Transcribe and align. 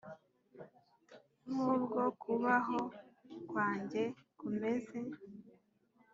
nk’ubwo 1.51 2.03
kubaho 2.21 2.79
kwanjye 3.49 4.03
kumeze 4.37 4.99